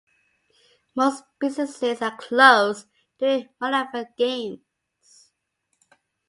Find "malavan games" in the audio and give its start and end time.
3.61-5.29